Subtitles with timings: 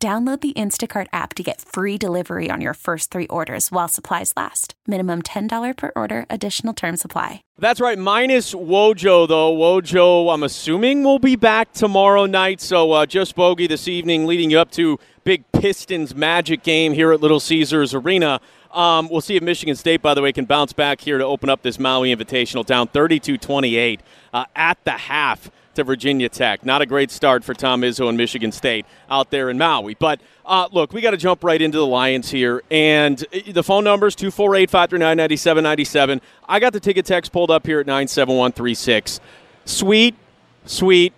[0.00, 4.32] Download the Instacart app to get free delivery on your first three orders while supplies
[4.36, 4.74] last.
[4.86, 7.42] Minimum $10 per order, additional term supply.
[7.58, 9.52] That's right, minus Wojo, though.
[9.52, 12.60] Wojo, I'm assuming, will be back tomorrow night.
[12.60, 17.10] So uh, just bogey this evening, leading you up to big Pistons Magic game here
[17.10, 18.40] at Little Caesars Arena.
[18.70, 21.48] Um, we'll see if Michigan State, by the way, can bounce back here to open
[21.48, 24.00] up this Maui Invitational down 32 28
[24.32, 26.66] uh, at the half to Virginia Tech.
[26.66, 29.94] Not a great start for Tom Izzo and Michigan State out there in Maui.
[29.94, 32.62] But uh, look, we got to jump right into the Lions here.
[32.70, 36.20] And uh, the phone numbers 248 539 9797.
[36.48, 39.20] I got the ticket text pulled up here at 97136.
[39.64, 40.16] Sweet,
[40.66, 41.14] sweet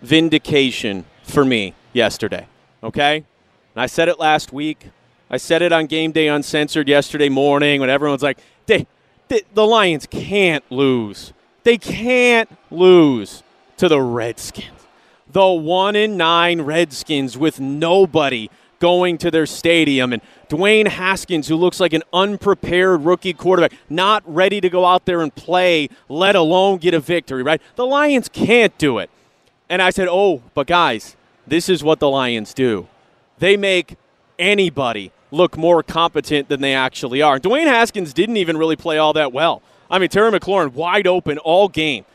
[0.00, 2.46] vindication for me yesterday.
[2.82, 3.16] Okay?
[3.16, 4.90] And I said it last week.
[5.28, 8.86] I said it on Game Day Uncensored yesterday morning when everyone's like, they,
[9.26, 11.32] they, the Lions can't lose.
[11.64, 13.42] They can't lose
[13.78, 14.68] to the Redskins.
[15.30, 18.48] The one in nine Redskins with nobody
[18.78, 24.22] going to their stadium and Dwayne Haskins, who looks like an unprepared rookie quarterback, not
[24.26, 27.60] ready to go out there and play, let alone get a victory, right?
[27.76, 29.10] The Lions can't do it.
[29.68, 32.88] And I said, oh, but guys, this is what the Lions do.
[33.38, 33.96] They make
[34.38, 37.38] anybody look more competent than they actually are.
[37.38, 39.60] Dwayne Haskins didn't even really play all that well.
[39.90, 42.06] I mean, Terry McLaurin wide open all game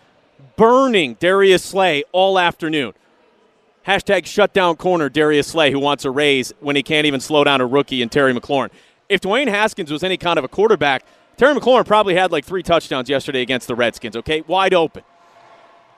[0.56, 2.94] burning Darius Slay all afternoon.
[3.86, 7.60] Hashtag shutdown corner Darius Slay, who wants a raise when he can't even slow down
[7.60, 8.70] a rookie in Terry McLaurin.
[9.10, 11.04] If Dwayne Haskins was any kind of a quarterback,
[11.36, 14.42] Terry McLaurin probably had like three touchdowns yesterday against the Redskins, okay?
[14.48, 15.04] Wide open.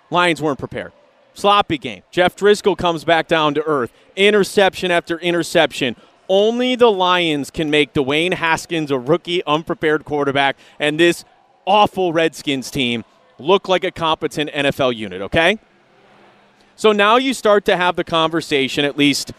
[0.09, 0.93] Lions weren't prepared.
[1.35, 2.01] Sloppy game.
[2.11, 3.91] Jeff Driskel comes back down to earth.
[4.15, 5.95] Interception after interception.
[6.27, 11.23] Only the Lions can make Dwayne Haskins a rookie, unprepared quarterback, and this
[11.67, 13.03] awful Redskins team
[13.39, 15.59] look like a competent NFL unit, okay?
[16.75, 19.31] So now you start to have the conversation, at least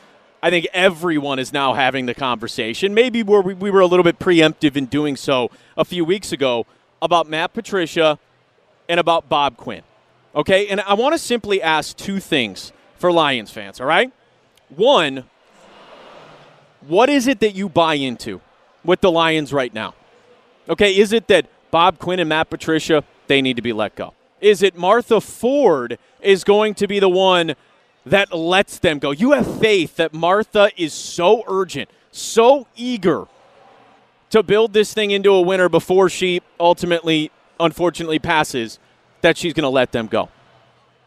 [0.42, 2.94] I think everyone is now having the conversation.
[2.94, 6.66] Maybe we, we were a little bit preemptive in doing so a few weeks ago
[7.02, 8.18] about Matt Patricia
[8.88, 9.82] and about Bob Quinn.
[10.34, 14.12] Okay, and I want to simply ask two things for Lions fans, all right?
[14.68, 15.24] One,
[16.86, 18.40] what is it that you buy into
[18.84, 19.94] with the Lions right now?
[20.68, 24.14] Okay, is it that Bob Quinn and Matt Patricia they need to be let go?
[24.40, 27.54] Is it Martha Ford is going to be the one
[28.04, 29.10] that lets them go?
[29.10, 33.26] You have faith that Martha is so urgent, so eager
[34.30, 38.78] to build this thing into a winner before she ultimately, unfortunately, passes
[39.22, 40.28] that she's going to let them go.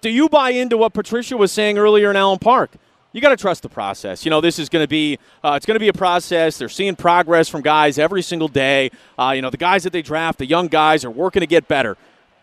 [0.01, 2.71] Do you buy into what Patricia was saying earlier in Allen Park?
[3.11, 4.23] you got to trust the process.
[4.23, 6.57] You know, this is going to be uh, it's going to be a process.
[6.57, 8.91] They're seeing progress from guys every single day.
[9.17, 11.67] Uh, you know, the guys that they draft, the young guys, are working to get
[11.67, 11.97] better.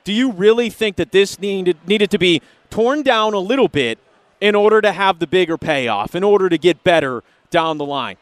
[0.07, 2.41] Do you really think that this needed needed to be
[2.71, 3.99] torn down a little bit
[4.41, 8.17] in order to have the bigger payoff, in order to get better down the line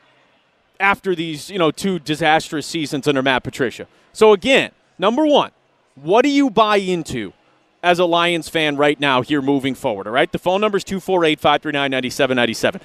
[0.80, 3.86] after these you know two disastrous seasons under Matt Patricia?
[4.14, 5.50] So again, number one,
[5.94, 7.34] what do you buy into?
[7.82, 10.32] as a Lions fan right now here moving forward, all right?
[10.32, 12.80] The phone number is 248 539 9797.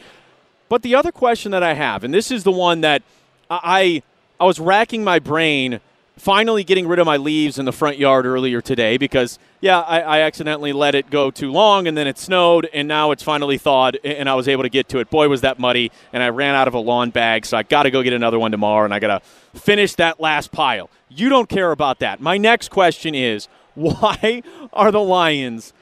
[0.67, 3.01] But the other question that I have, and this is the one that
[3.49, 4.03] I,
[4.41, 5.79] I was racking my brain
[6.19, 9.99] finally getting rid of my leaves in the front yard earlier today because, yeah, I,
[10.01, 13.57] I, accidentally let it go too long and then it snowed and now it's finally
[13.57, 15.09] thawed and I was able to get to it.
[15.09, 17.83] Boy, was that muddy and I ran out of a lawn bag, so I got
[17.83, 20.89] to go get another one tomorrow and I got to finish that last pile.
[21.09, 22.19] You don't care about that.
[22.19, 24.43] My next question is why
[24.73, 25.73] are the Lions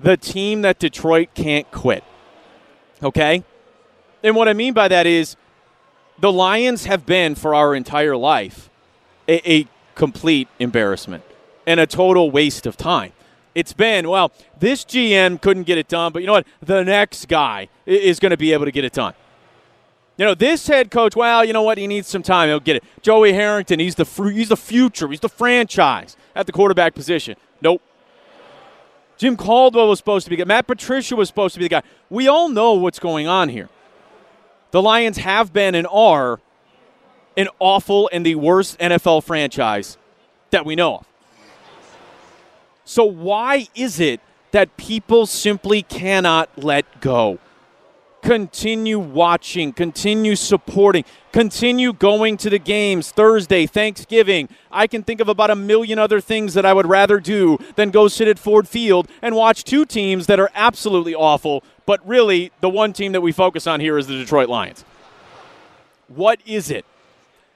[0.00, 2.02] the team that Detroit can't quit?
[3.02, 3.44] Okay?
[4.22, 5.36] And what I mean by that is
[6.18, 8.70] the Lions have been for our entire life
[9.28, 11.24] a, a complete embarrassment
[11.66, 13.12] and a total waste of time.
[13.54, 16.46] It's been, well, this GM couldn't get it done, but you know what?
[16.62, 19.14] The next guy is going to be able to get it done.
[20.16, 21.78] You know, this head coach, well, you know what?
[21.78, 22.48] He needs some time.
[22.48, 22.84] He'll get it.
[23.02, 25.08] Joey Harrington, he's the he's the future.
[25.08, 27.36] He's the franchise at the quarterback position.
[27.60, 27.82] Nope.
[29.16, 30.48] Jim Caldwell was supposed to be good.
[30.48, 31.82] Matt Patricia was supposed to be the guy.
[32.10, 33.68] We all know what's going on here.
[34.70, 36.40] The Lions have been and are
[37.36, 39.96] an awful and the worst NFL franchise
[40.50, 41.06] that we know of.
[42.84, 44.20] So, why is it
[44.50, 47.38] that people simply cannot let go?
[48.22, 54.48] continue watching, continue supporting, continue going to the games Thursday, Thanksgiving.
[54.70, 57.90] I can think of about a million other things that I would rather do than
[57.90, 62.52] go sit at Ford Field and watch two teams that are absolutely awful, but really
[62.60, 64.84] the one team that we focus on here is the Detroit Lions.
[66.06, 66.86] What is it?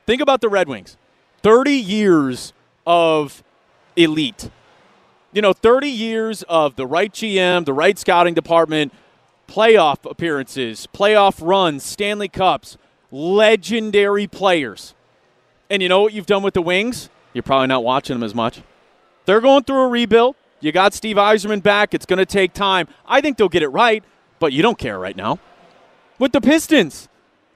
[0.06, 0.96] Think about the Red Wings.
[1.42, 2.52] 30 years
[2.86, 3.42] of
[3.96, 4.50] elite.
[5.32, 8.92] You know, 30 years of the right GM, the right scouting department,
[9.48, 12.78] playoff appearances, playoff runs, Stanley Cups,
[13.10, 14.94] legendary players.
[15.68, 17.10] And you know what you've done with the Wings?
[17.32, 18.62] You're probably not watching them as much.
[19.26, 20.36] They're going through a rebuild.
[20.60, 21.92] You got Steve Yzerman back.
[21.92, 22.88] It's going to take time.
[23.06, 24.02] I think they'll get it right,
[24.38, 25.38] but you don't care right now.
[26.18, 27.08] With the Pistons,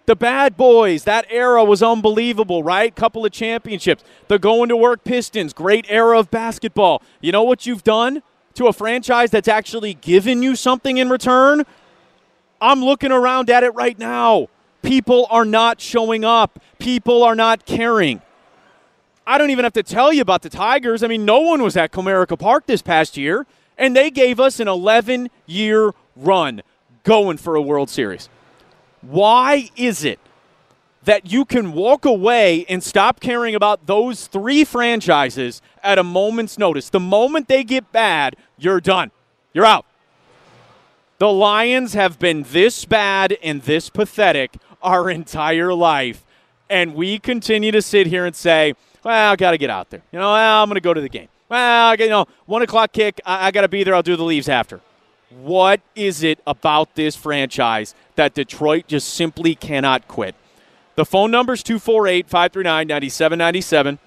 [0.07, 2.95] the bad boys, that era was unbelievable, right?
[2.95, 4.03] Couple of championships.
[4.29, 7.03] The going to work Pistons, great era of basketball.
[7.21, 8.23] You know what you've done
[8.55, 11.65] to a franchise that's actually given you something in return?
[12.61, 14.49] I'm looking around at it right now.
[14.83, 18.23] People are not showing up, people are not caring.
[19.27, 21.03] I don't even have to tell you about the Tigers.
[21.03, 23.47] I mean, no one was at Comerica Park this past year,
[23.79, 26.63] and they gave us an 11 year run
[27.05, 28.29] going for a World Series.
[29.03, 30.19] Why is it
[31.05, 36.59] that you can walk away and stop caring about those three franchises at a moment's
[36.59, 36.91] notice?
[36.91, 39.11] The moment they get bad, you're done.
[39.53, 39.87] You're out.
[41.19, 46.25] The Lions have been this bad and this pathetic our entire life.
[46.69, 50.03] And we continue to sit here and say, well, I got to get out there.
[50.13, 51.29] You know, well, I'm going to go to the game.
[51.49, 53.95] Well, you know, one o'clock kick, I, I got to be there.
[53.95, 54.81] I'll do the leaves after.
[55.31, 60.35] What is it about this franchise that Detroit just simply cannot quit?
[60.97, 63.99] The phone number is 248 539 9797.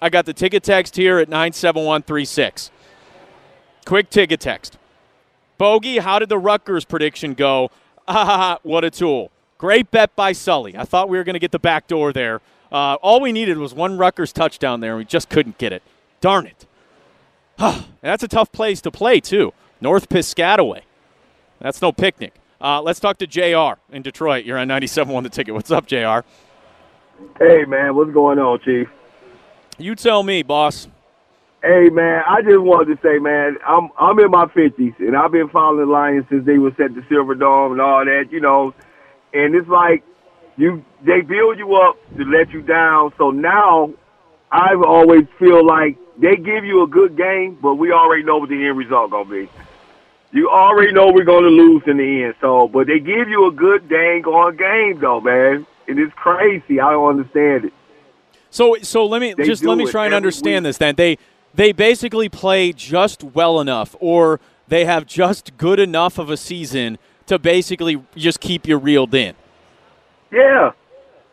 [0.00, 2.72] I got the ticket text here at 97136.
[3.84, 4.76] Quick ticket text.
[5.56, 7.70] Bogey, how did the Rutgers prediction go?
[8.62, 9.30] What a tool.
[9.58, 10.76] Great bet by Sully.
[10.76, 12.40] I thought we were going to get the back door there.
[12.72, 15.84] Uh, all we needed was one Rutgers touchdown there, and we just couldn't get it.
[16.20, 16.66] Darn it.
[18.00, 19.52] that's a tough place to play, too.
[19.82, 20.82] North Piscataway.
[21.58, 22.34] That's no picnic.
[22.60, 24.44] Uh, let's talk to JR in Detroit.
[24.44, 25.52] You're on 97 on the ticket.
[25.54, 26.20] What's up, JR?
[27.38, 27.96] Hey, man.
[27.96, 28.88] What's going on, Chief?
[29.78, 30.86] You tell me, boss.
[31.64, 35.30] Hey man, I just wanted to say, man, I'm I'm in my fifties and I've
[35.30, 38.74] been following the Lions since they was at the Silverdome and all that, you know.
[39.32, 40.02] And it's like
[40.56, 43.12] you they build you up to let you down.
[43.16, 43.94] So now
[44.50, 48.48] I've always feel like they give you a good game, but we already know what
[48.48, 49.48] the end result gonna be.
[50.32, 52.34] You already know we're gonna lose in the end.
[52.40, 55.66] So, but they give you a good dang on game though, man.
[55.86, 56.80] And it's crazy.
[56.80, 57.72] I don't understand it.
[58.50, 60.70] So, so let me they just let me try and understand week.
[60.70, 60.78] this.
[60.78, 61.18] Then they
[61.54, 66.98] they basically play just well enough, or they have just good enough of a season
[67.26, 69.34] to basically just keep you reeled in.
[70.30, 70.72] Yeah,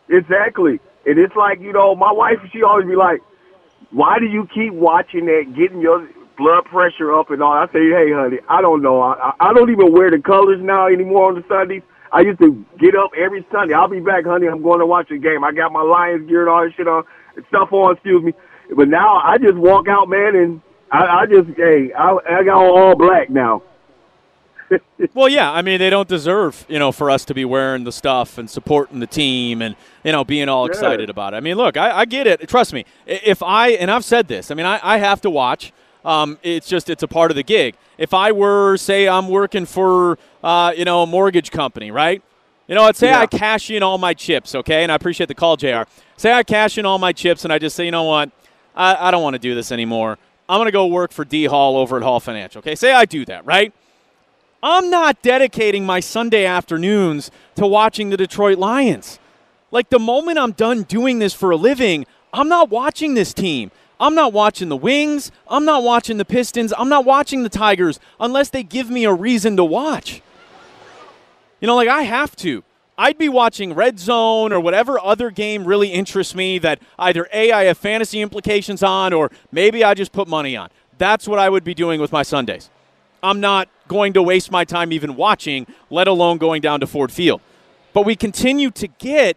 [0.08, 0.78] exactly.
[1.06, 3.22] And it's like, you know, my wife, she always be like,
[3.90, 6.06] why do you keep watching that, getting your
[6.40, 7.52] blood pressure up and all?
[7.52, 9.02] I say, hey, honey, I don't know.
[9.02, 11.82] I, I don't even wear the colors now anymore on the Sundays.
[12.12, 13.74] I used to get up every Sunday.
[13.74, 14.48] I'll be back, honey.
[14.48, 15.44] I'm going to watch the game.
[15.44, 17.04] I got my Lions gear and all that shit on,
[17.48, 18.32] stuff on, excuse me.
[18.74, 20.60] But now I just walk out, man, and
[20.90, 23.62] I, I just hey, I, I got all black now.
[25.14, 27.92] well, yeah, I mean they don't deserve you know for us to be wearing the
[27.92, 31.38] stuff and supporting the team and you know being all excited about it.
[31.38, 32.48] I mean, look, I, I, get it.
[32.48, 35.72] Trust me, if I and I've said this, I mean, I, I have to watch.
[36.04, 37.76] Um, it's just it's a part of the gig.
[37.98, 42.22] If I were say I'm working for uh, you know a mortgage company, right?
[42.68, 43.20] You know, let's say yeah.
[43.20, 44.84] I cash in all my chips, okay?
[44.84, 45.82] And I appreciate the call, Jr.
[46.16, 48.30] Say I cash in all my chips, and I just say, you know what?
[48.76, 50.18] I, I don't want to do this anymore.
[50.48, 52.60] I'm going to go work for D Hall over at Hall Financial.
[52.60, 53.72] Okay, say I do that, right?
[54.62, 59.18] I'm not dedicating my Sunday afternoons to watching the Detroit Lions.
[59.70, 63.70] Like the moment I'm done doing this for a living, I'm not watching this team.
[64.00, 65.30] I'm not watching the Wings.
[65.46, 66.72] I'm not watching the Pistons.
[66.76, 70.22] I'm not watching the Tigers unless they give me a reason to watch.
[71.60, 72.64] You know, like I have to.
[72.96, 77.52] I'd be watching Red Zone or whatever other game really interests me that either A,
[77.52, 80.70] I have fantasy implications on, or maybe I just put money on.
[80.98, 82.68] That's what I would be doing with my Sundays.
[83.22, 87.12] I'm not going to waste my time even watching, let alone going down to Ford
[87.12, 87.40] Field.
[87.92, 89.36] But we continue to get,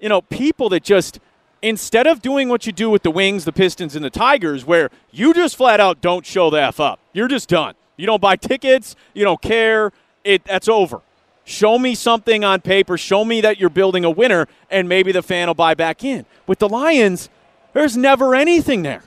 [0.00, 1.20] you know, people that just
[1.62, 4.90] instead of doing what you do with the Wings, the Pistons, and the Tigers, where
[5.10, 6.98] you just flat out don't show the F up.
[7.12, 7.74] You're just done.
[7.96, 9.92] You don't buy tickets, you don't care,
[10.24, 11.00] it that's over.
[11.44, 12.96] Show me something on paper.
[12.96, 16.24] Show me that you're building a winner, and maybe the fan will buy back in.
[16.46, 17.28] With the Lions,
[17.72, 19.02] there's never anything there.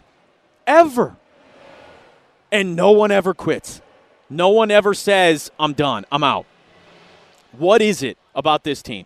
[0.68, 1.16] Ever.
[2.52, 3.82] And no one ever quits.
[4.30, 6.46] No one ever says, I'm done, I'm out.
[7.54, 9.06] What is it about this team?